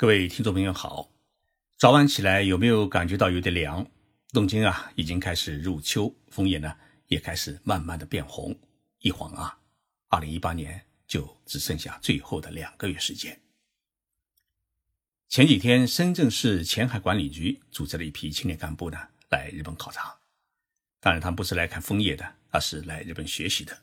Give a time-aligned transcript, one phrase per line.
[0.00, 1.10] 各位听众朋友好，
[1.76, 3.86] 早晚起来有没有感觉到有点凉？
[4.32, 6.74] 东京啊，已经开始入秋，枫叶呢
[7.08, 8.58] 也开始慢慢的变红。
[9.00, 9.58] 一晃啊，
[10.08, 13.38] 二零一八年就只剩下最后的两个月时间。
[15.28, 18.96] 前几天，深圳市前海管理局组织了一批青年干部呢
[19.28, 20.16] 来日本考察，
[20.98, 23.78] 当然他们不是来看枫叶的，而是来日本学习的。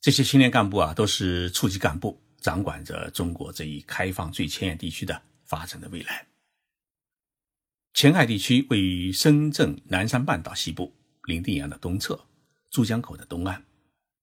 [0.00, 2.21] 这些青年干部啊，都是处级干部。
[2.42, 6.26] 掌管着中国这一开放最前沿地区的发展的未来。
[7.94, 10.92] 前海地区位于深圳南山半岛西部、
[11.24, 12.26] 伶仃洋的东侧、
[12.70, 13.62] 珠江口的东岸，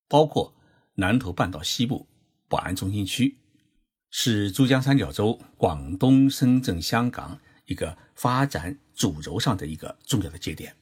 [0.07, 0.53] 包括
[0.95, 2.07] 南头半岛西部、
[2.47, 3.37] 宝安中心区，
[4.11, 10.75] 是珠江三角洲广东、深圳、香港一个发展主轴上的一个重要的节点。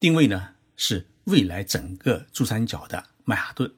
[0.00, 3.72] 定位呢是未来整个珠三角的曼哈顿。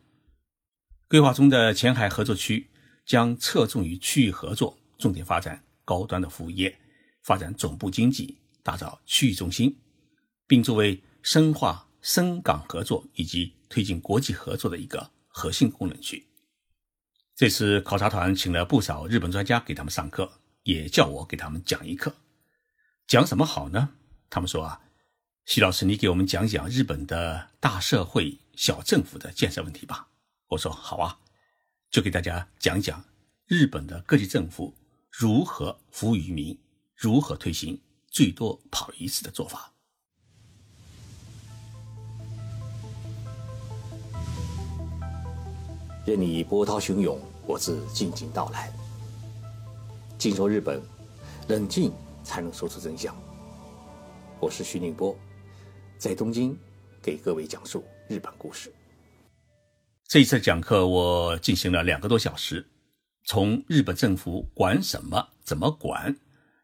[1.10, 2.70] 规划中的前海合作区
[3.04, 6.72] 将侧重于区域合作，重点发展高端的服务业，
[7.24, 9.76] 发展总部经济，打造区域中心，
[10.46, 16.24] 并作为深化深港合作以及推进国际合作的一个核心功能区。
[17.34, 20.30] 这次考察团请了不少日本专家给他们上课，
[20.62, 22.14] 也叫我给他们讲一课。
[23.08, 23.88] 讲什么好呢？
[24.28, 24.80] 他们说啊，
[25.44, 30.06] 徐老师，你给我们讲讲日本的大社会、小政府的建设问题吧。
[30.50, 31.16] 我说好啊，
[31.92, 33.04] 就给大家讲讲
[33.46, 34.74] 日本的各级政府
[35.08, 36.58] 如何服务于民，
[36.96, 39.72] 如何推行最多跑一次的做法。
[46.04, 48.72] 任你波涛汹涌，我自静静到来。
[50.18, 50.82] 静说日本，
[51.46, 51.92] 冷静
[52.24, 53.14] 才能说出真相。
[54.40, 55.16] 我是徐宁波，
[55.96, 56.58] 在东京
[57.00, 58.74] 给各位讲述日本故事。
[60.10, 62.66] 这一次讲课，我进行了两个多小时，
[63.22, 66.16] 从日本政府管什么、怎么管、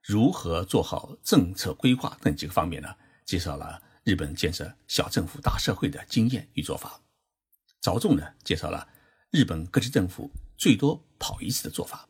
[0.02, 2.88] 如何做好政策规划等几个方面呢，
[3.24, 7.00] 介绍了日本建设小政府大社会的经验与做法，
[7.80, 8.88] 着重呢介绍了
[9.30, 12.08] 日本各级政府最多跑一次的做法。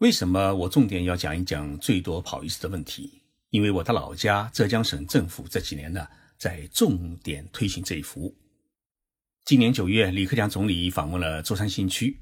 [0.00, 3.22] 为什么我重点要讲一讲最多跑一次的问题？
[3.48, 6.06] 因为我的老家浙江省政府这几年呢，
[6.36, 8.36] 在重点推行这一服务。
[9.46, 12.18] 今年九月，李克强总理访问了舟山新区，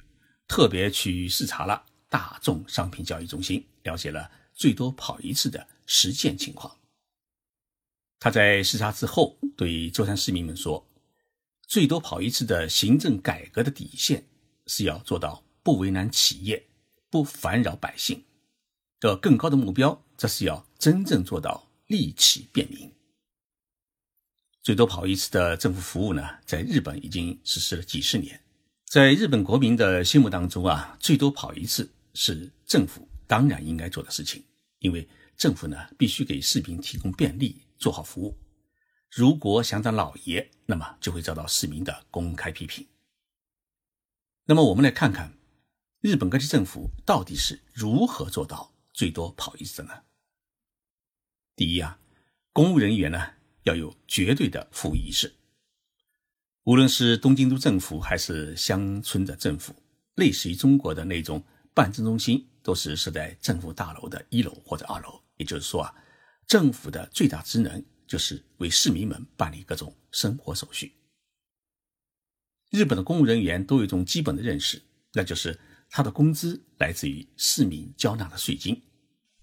[0.47, 6.77] 特别去视察了大众商品交易中心，了解了最多跑一次的实践情况。
[8.21, 10.87] 他在视察之后对舟山市民们说
[11.67, 14.23] ：“最多跑一次的行政改革的底线
[14.67, 16.63] 是要做到不为难企业、
[17.09, 18.19] 不烦扰百姓；
[19.01, 22.93] 的更高的目标，则是要真正做到利企便民。”
[24.65, 28.43] 最多跑一次的政府服务呢，在日本已经实施了几十年。
[28.87, 34.43] 在日本国民的心目当中啊，最多跑一次是政府当然应该做的事情，
[34.79, 38.39] 因为政府呢必须给市民提供便利，做好服务。
[39.11, 42.87] 如果想当老爷，那么就会遭到市民的公开批评。
[44.47, 45.37] 那么我们来看看
[46.01, 50.03] 日本各级政府到底是如何做到最多跑一次的呢？
[51.55, 51.99] 第一啊，
[52.55, 53.34] 公务人员呢。
[53.65, 55.35] 要有绝对的服务意识。
[56.65, 59.75] 无论是东京都政府还是乡村的政府，
[60.15, 65.21] 类似于中国的那种办证中心，都是设在政府大楼的一楼或者二楼。
[65.37, 65.95] 也就是说啊，
[66.47, 70.95] 政府的最大职能就是为市民们办理各种生活手续。
[72.71, 74.81] 日本的公务人员都有一种基本的认识，
[75.13, 75.59] 那就是
[75.91, 78.83] 他的工资来自于市民交纳的税金。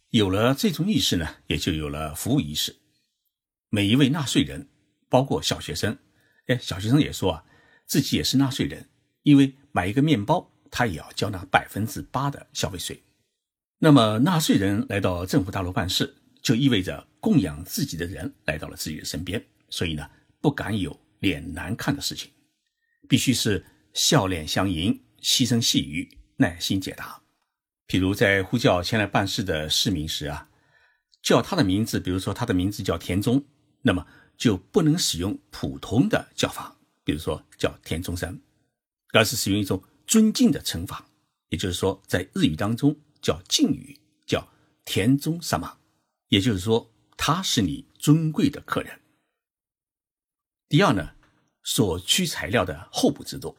[0.10, 2.76] 有了这种意识呢，也就有了服务意识。
[3.74, 4.68] 每一位纳税人，
[5.08, 5.98] 包括小学生，
[6.48, 7.46] 哎，小学生也说啊，
[7.86, 8.90] 自己也是纳税人，
[9.24, 13.02] 因为买一个面包，他也要交纳百分之八的消费税。
[13.80, 20.06] 那么，纳税人来到政府大楼办事，就意味着供养自己的人来到了自己的身边，所以呢，
[20.42, 22.30] 不敢有脸难看的事情，
[23.08, 27.22] 必须是笑脸相迎，细声细语，耐心解答。
[27.88, 30.50] 譬如在呼叫前来办事的市民时啊，
[31.24, 33.42] 叫他的名字，比如说他的名字叫田中。
[33.82, 34.06] 那么
[34.38, 38.40] 就不能使用普通的叫法，比如说叫田中山，
[39.14, 41.08] 而是使用一种尊敬的称法，
[41.50, 44.48] 也就是说，在日语当中叫敬语，叫
[44.86, 45.78] 田中萨玛，
[46.30, 49.00] 也就是说他是你尊贵的客人。
[50.68, 51.12] 第二呢，
[51.64, 53.58] 所需材料的候补制度，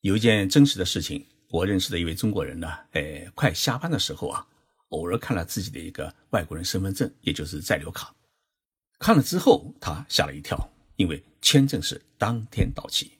[0.00, 4.46] 有一件真实的事情，我认识的一位中国人呢，哎，快下班的时候啊，
[4.88, 8.14] 偶尔看了自己的一个外国人身份证，也就是在留卡。
[8.98, 13.12] 看了之后，他吓了一跳，因为签证是当天到期。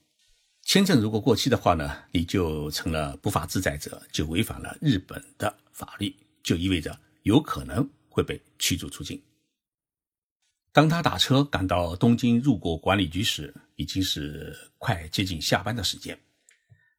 [0.62, 9.22] 签证如果过期的话呢，你就成了不法自在者，就违反了日本的法律，就意味着有可能会被驱逐出境。
[10.72, 16.18] 当他打车赶到东京入国管理局时，已经是快接近下班的时间。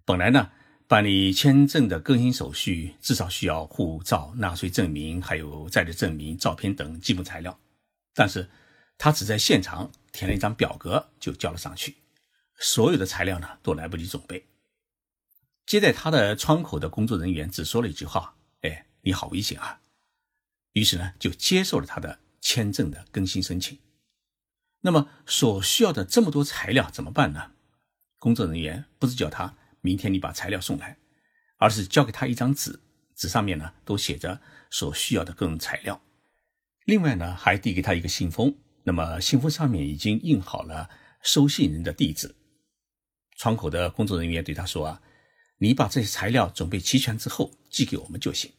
[0.04, 0.50] 本来呢，
[0.88, 7.58] 办理签证的更新手续至少需要护照、纳税证明、还有在职证明、照片等基本材料，
[8.16, 8.50] 但是
[9.00, 11.96] 他只在现场填了一张表格就交了上去，
[12.60, 14.46] 所有的材料呢都来不及准备。
[15.66, 19.82] 接待他的窗口的工作人员只说了一句话：“哎，你好危险啊！”
[20.74, 22.20] 于是呢，就接受了他的。
[22.42, 23.78] 签证的更新申请，
[24.80, 27.52] 那么所需要的这么多材料怎么办呢？
[28.18, 30.98] 工作人员不是叫他明天你把材料送来，
[31.58, 32.80] 而是交给他一张纸，
[33.14, 34.42] 纸上面呢都写着
[34.72, 36.02] 所需要的各种材料。
[36.86, 38.58] 另外呢，还递给他一个信封，
[38.90, 40.90] 那么信封上面已经印好了
[41.22, 42.34] 收信人的地址。
[43.38, 45.00] 窗口的工作人员对他说：“啊，
[45.60, 48.52] 你把这些材料准备齐全之后寄给我们就行。”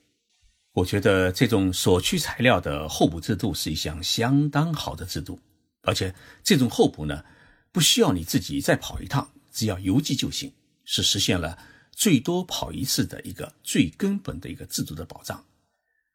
[0.70, 5.36] 我觉得这种所需材料的候补制度是一项相当好的制度，
[5.82, 7.24] 而且这种候补呢，
[7.72, 10.52] 不需要你自己再跑一趟，只要邮寄就行，
[10.84, 11.58] 是实现了
[11.90, 15.44] 最多跑一次的一个最根本的一个制度的保障。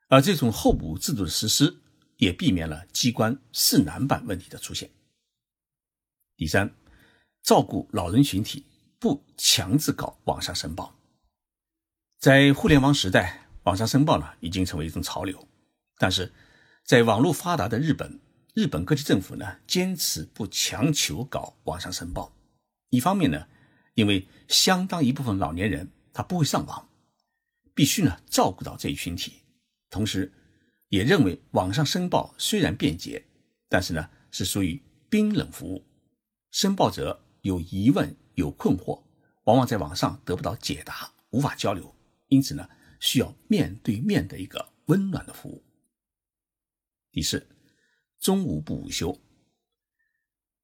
[0.08, 1.76] 而这种候补制度的实施，
[2.18, 4.90] 也避免了机关事难办问题的出现。
[6.38, 6.74] 第三，
[7.44, 8.66] 照顾老人群体，
[9.00, 10.96] 不强制搞网上申报，
[12.20, 13.42] 在互联网时代。
[13.66, 15.48] 网上申报呢，已经成为一种潮流，
[15.98, 16.32] 但是，
[16.84, 18.20] 在网络发达的日本，
[18.54, 22.32] 日本各级政府呢，坚持不强求搞网上申报。
[22.92, 23.48] 一方面呢，
[23.96, 26.88] 因为相当一部分老年人他不会上网，
[27.74, 29.42] 必须呢照顾到这一群体，
[29.90, 30.32] 同时，
[30.96, 33.26] 也认为网上申报虽然便捷，
[33.68, 35.86] 但是呢是属于冰冷服务，
[36.52, 39.04] 申报者有疑问有困惑，
[39.44, 41.94] 往往在网上得不到解答，无法交流，
[42.30, 42.66] 因此呢。
[43.02, 45.64] 需要面对面的一个温暖的服务。
[47.12, 47.46] 第四，
[48.20, 49.16] 中午不午休。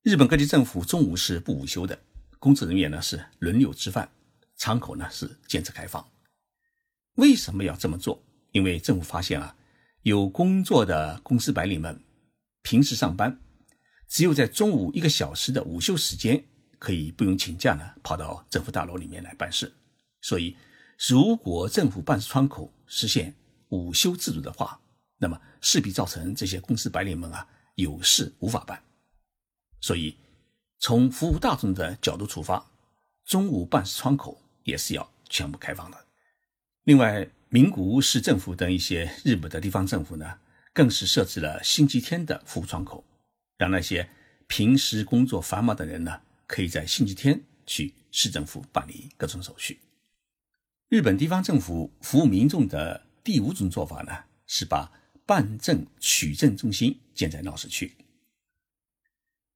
[0.01, 2.01] 日本各级政府中午是不午休的，
[2.39, 4.09] 工作人员呢是轮流吃饭，
[4.57, 6.09] 窗口呢是坚持开放。
[7.15, 8.23] 为什么要这么做？
[8.53, 9.55] 因为政府发现啊，
[10.03, 12.03] 有工作的公司白领们
[12.61, 13.39] 平时上班，
[14.07, 16.43] 只有在中午一个小时的午休时间，
[16.79, 19.73] 可以不用请假呢，跑到政府大楼里面来办事，
[20.21, 20.55] 所以。
[21.09, 23.33] 如果政府办事窗口实现
[23.69, 24.79] 午休制度的话，
[25.17, 28.79] 那么势必造成这些公司白领们啊有事无法办。
[29.79, 30.15] 所以，
[30.77, 32.63] 从服务大众的角度出发，
[33.25, 35.97] 中午办事窗口也是要全部开放的。
[36.83, 40.39] 另外，名古屋市政府等一些日本的地方政府呢，
[40.71, 43.03] 更是设置了星期天的服务窗口，
[43.57, 44.09] 让那些
[44.47, 49.81] 平时工作繁忙的人呢，可以在星期天去市政府办理各种手续。
[50.87, 54.17] 日本地方政府服务民众的第五种做法呢，
[54.47, 54.89] 是把
[55.25, 57.91] 办证取证中心建在闹市区。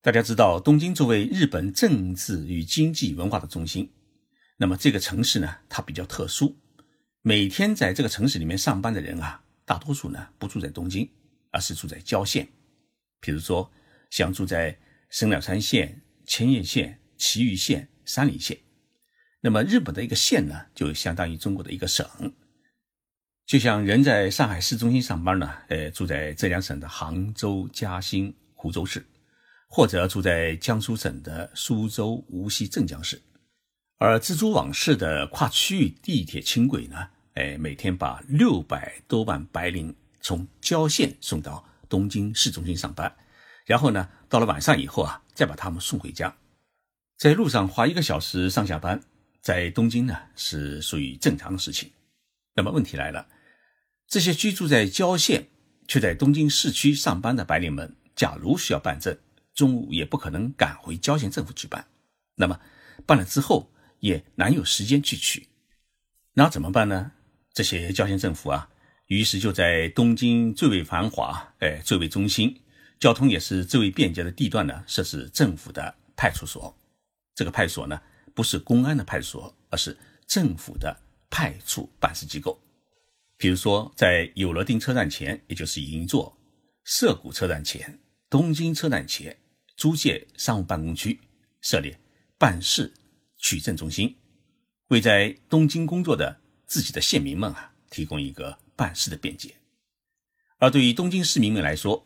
[0.02, 3.90] 大家知道，东京作为日本政治与经济文化的中心，
[4.58, 6.58] 那么这个城市呢，它比较特殊。
[7.28, 11.10] 每天在这个城市里面上班的人啊，大多数呢不住在东京，
[11.50, 12.48] 而是住在郊县，
[13.20, 13.72] 比如说
[14.12, 14.78] 像住在
[15.10, 18.56] 神奈川县、千叶县、埼玉县、山梨县。
[19.42, 22.08] 那么日本的一个县呢，就相当于中国的一个省。
[23.48, 29.04] 就像人在上海市中心上班呢，呃，住在浙江省的杭州、嘉兴、湖州市，
[29.68, 33.20] 或者住在江苏省的苏州、无锡、镇江市。
[33.98, 43.16] 而蜘蛛网式的跨区域地铁轻轨呢，哎，每天把六百多万白领从郊县送到东京市中心上班，
[43.66, 46.36] 然后呢，到了晚上以后啊，再把他们送回家，
[47.18, 49.02] 在路上花一个小时上下班。
[49.42, 51.92] 在东京呢是属于正常的事情，
[52.56, 53.28] 那么问题来了，
[54.08, 55.50] 这些居住在郊县
[55.88, 59.16] 却在东京市区上班的白领们，假如需要办证，
[59.54, 61.86] 中午也不可能赶回郊县政府去办，
[62.34, 62.60] 那么
[63.06, 65.48] 办了之后也难有时间去取，
[66.34, 67.12] 那怎么办呢？
[67.56, 68.70] 这些郊县政府啊，
[69.08, 72.56] 于是就在东京最为繁华、哎最为中心、
[73.00, 76.78] 交通也是最为便捷的地段呢，设置政府的派出所，
[77.34, 78.00] 这个派出所呢。
[78.34, 79.98] 不是公安的派出所，而是
[80.28, 80.94] 政府的
[81.30, 82.62] 派出办事机构。
[83.38, 86.38] 比如说，在有乐町车站前，也就是银座、
[86.84, 87.98] 涩谷车站前、
[88.30, 89.38] 东京车站前
[89.78, 91.18] 租借商务办公区，
[91.62, 91.96] 设立
[92.38, 92.94] 办事
[93.38, 94.14] 取证中心，
[94.90, 96.42] 为在东京工作的
[96.76, 99.56] 自己的县民们啊提供一个办事的便捷。
[100.58, 102.06] 而对于东京市民们来说，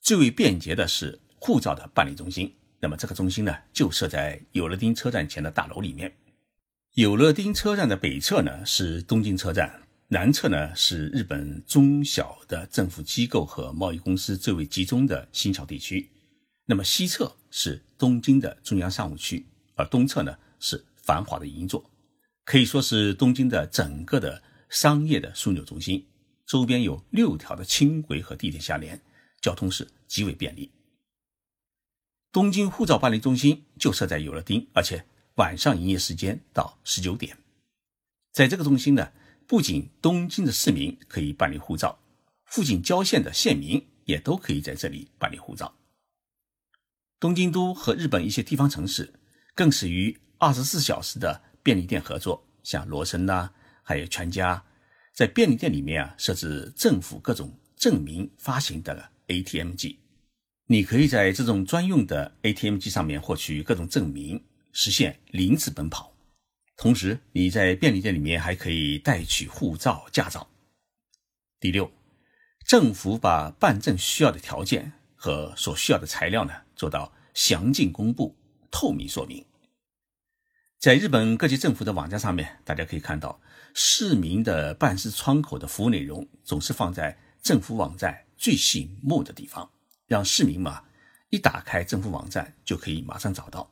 [0.00, 6.16] 最为便捷的是护照的办理中心，那么这个中心呢，就设在有乐町车站前的大楼里面。
[6.94, 16.12] 有乐町车站的北侧呢是东京车站，南侧呢是日本中小的政府机构和贸易公司最为集中的新桥地区。
[16.66, 19.44] 那么西侧是东京的中央商务区，
[19.74, 21.90] 而东侧呢是繁华的银座，
[22.46, 26.06] 可以说是东京的整个的商业的枢纽中心。
[26.46, 29.02] 周边有六条的轻轨和地铁相连，
[29.42, 30.70] 交通是极为便利。
[32.30, 37.36] 东京护照办理中心就设在有乐町，而且晚上营业时间到十九点。
[38.32, 39.10] 在这个中心呢，
[39.48, 41.98] 不仅东京的市民可以办理护照，
[42.44, 45.74] 附近郊县的县民也都可以在这里办理护照。
[47.18, 49.14] 东京都和日本一些地方城市
[49.56, 53.50] 更是与二十四小时的便利店合作，像罗森呐，
[53.82, 54.62] 还有全家，
[55.12, 59.98] 在便利店里面啊设置政府各种证明发行的 ATM 机。
[60.68, 66.14] 你可以在这种专用的 ATM 机上面获取各种证明，实现零次奔跑。
[66.76, 70.48] 同时，你在便利店里面还可以带取护照、驾照。
[71.58, 71.90] 第六，
[72.64, 78.36] 政府把办证需要的条件和所需要的材料呢做到详尽公布、
[78.70, 79.44] 透明说明。
[80.78, 83.40] 在日本各级政府的网站上面，大家可以看到
[83.74, 89.68] 市民的办事窗口的服务内容总是放在政府网站最醒目的地方。
[90.06, 90.84] 让市民嘛，
[91.30, 93.68] 一打开政府网站就可以马上找到，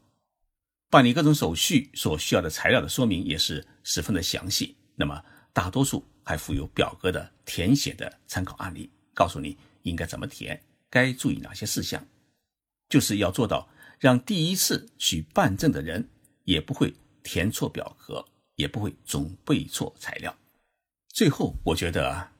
[0.90, 4.76] 办理各种手续所需要的材料的说明也是十分的详细。
[4.96, 12.04] 那么大多数还附有表格的填写的参考案例，告诉你应该怎么填，该注意哪些事项，
[12.88, 13.68] 就是要做到
[14.00, 16.08] 让第一次去办证的人
[16.44, 18.24] 也不会填错表格，
[18.54, 20.34] 也不会总备错材料。
[21.08, 22.30] 最后，我觉得啊。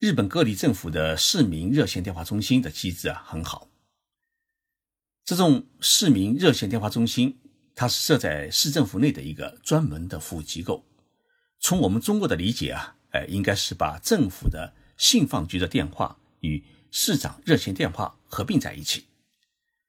[0.00, 3.68] 日本各地政府的市民热线电话中心的机制啊很好。
[5.24, 7.36] 这种市民热线电话中心，
[7.74, 10.84] 它是设在市政府内的一个专门的服务机构。
[11.58, 16.62] 从我们中国的理解啊，哎，应该是把政府的信访局的电话与
[16.92, 19.06] 市长热线电话合并在一起。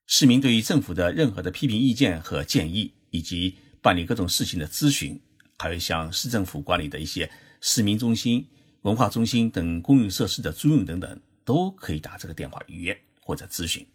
[0.08, 5.20] 市民对于政府的任何的批评意见和建议，以及办理各种事情的咨询，
[5.58, 7.30] 还有像市政府管理的一些
[7.62, 8.48] 市民中心。
[8.84, 13.86] 文化中心等公用设施的租用等等，都可以打这个电话预约或者咨询。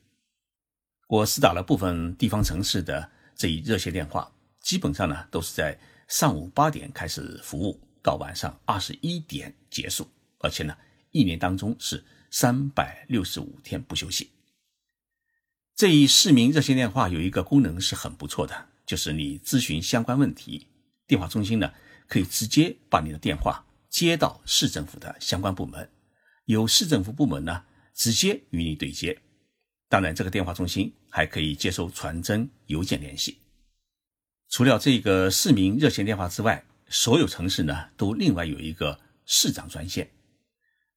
[1.09, 4.31] 我试打了部分地方城市的这一热线电话，
[4.61, 10.07] 基本上呢都是在上午八点开始服务，到晚上二十一点结束，
[10.41, 10.77] 而且呢
[11.13, 14.33] 一年当中是三百六十五天不休息。
[15.75, 20.69] 这一市民热线电话有一个功能是很不错的，就是你咨询相关问题，
[21.07, 21.73] 电话中心呢
[22.07, 23.65] 可以直接把你的电话。
[23.91, 25.89] 接到市政府的相关部门，
[26.47, 27.65] 由市政府部门呢
[27.95, 29.17] 直接与你对接。
[29.89, 33.39] 当然，这个电话中心还可以接收传真、邮件联系。
[34.49, 40.11] 除了这个市民热线电话之外，所有城市呢都另外有一个市长专线。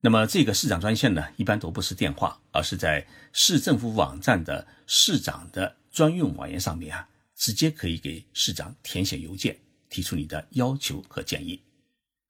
[0.01, 9.57] 那么，这个市长专线呢，一般都不是电话，而是在市政府网站的市长的专用网页上面啊，直接可以给市长填写邮件，
[9.89, 11.61] 提出你的要求和建议。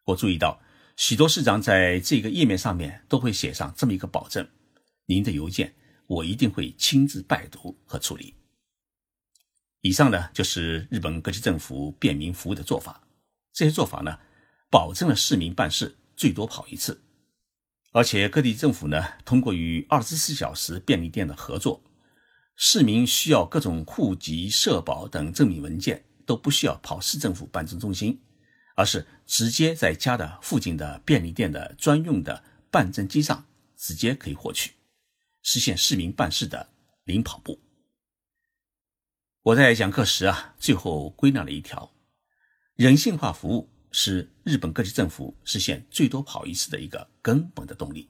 [0.03, 0.61] 我注意到，
[0.97, 4.47] 许多市长在这个页面上面都会写上这么一个保证：
[5.05, 5.73] 您的邮件
[6.05, 8.33] 我一定会亲自拜读和处理。
[9.81, 13.01] 以上呢就是日本各级政府便民服务的做法。
[13.53, 14.19] 这些做法呢，
[14.69, 17.01] 保证了市民办事最多跑一次，
[17.93, 21.81] 而且各地政府呢通过与二十四小时便利店的合作，
[22.57, 28.21] 市民需要各种户籍、社保等证明文件都不需要跑市政府办证中心。
[28.75, 33.43] 而是直接在家的附近的便利店的专用的办证机上
[33.75, 34.71] 直接可以获取，
[35.41, 36.69] 实现市民办事的
[37.05, 37.59] 零跑步。
[39.41, 41.91] 我在讲课时啊，最后归纳了一条：
[42.75, 48.07] 人性化服务是日本各级政府实现最多跑一次的一个根本的动力。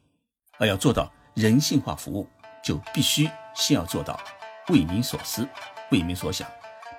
[0.59, 2.27] 而要做到人性化服务，
[2.67, 4.19] 就必须先要做到
[4.67, 5.47] 为民所思、
[5.89, 6.45] 为民所想，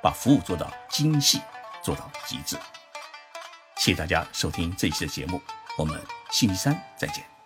[0.02, 1.42] 把服务做到精细，
[1.82, 2.56] 做到极致。
[3.76, 5.38] 谢谢大家收听这一期的节目，
[5.76, 7.37] 我们星期三再见。